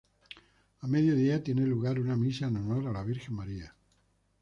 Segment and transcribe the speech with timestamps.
[0.79, 3.75] A medio día tiene lugar una misa en Honor a la Virgen María.